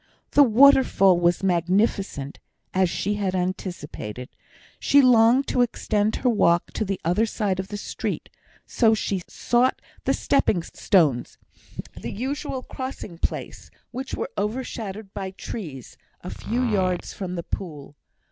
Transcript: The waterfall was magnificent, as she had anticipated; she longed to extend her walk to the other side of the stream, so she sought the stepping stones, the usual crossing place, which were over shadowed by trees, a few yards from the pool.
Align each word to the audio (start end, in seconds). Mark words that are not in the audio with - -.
The 0.31 0.41
waterfall 0.41 1.19
was 1.19 1.43
magnificent, 1.43 2.39
as 2.73 2.89
she 2.89 3.13
had 3.21 3.35
anticipated; 3.35 4.29
she 4.79 4.99
longed 4.99 5.45
to 5.49 5.61
extend 5.61 6.15
her 6.15 6.29
walk 6.29 6.73
to 6.73 6.83
the 6.83 6.99
other 7.05 7.27
side 7.27 7.59
of 7.59 7.67
the 7.67 7.77
stream, 7.77 8.21
so 8.65 8.95
she 8.95 9.21
sought 9.27 9.79
the 10.05 10.15
stepping 10.15 10.63
stones, 10.63 11.37
the 11.95 12.09
usual 12.11 12.63
crossing 12.63 13.19
place, 13.19 13.69
which 13.91 14.15
were 14.15 14.31
over 14.37 14.63
shadowed 14.63 15.13
by 15.13 15.29
trees, 15.29 15.97
a 16.21 16.31
few 16.31 16.67
yards 16.67 17.13
from 17.13 17.35
the 17.35 17.43
pool. 17.43 17.95